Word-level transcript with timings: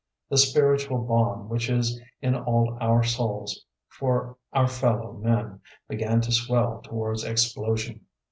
The 0.31 0.37
spiritual 0.39 0.97
bomb, 1.03 1.47
which 1.47 1.69
is 1.69 2.01
in 2.23 2.33
all 2.33 2.75
our 2.81 3.03
souls 3.03 3.67
for 3.87 4.35
our 4.51 4.65
fellow 4.67 5.13
men, 5.13 5.59
began 5.87 6.21
to 6.21 6.31
swell 6.31 6.81
towards 6.81 7.23
explosion. 7.23 8.07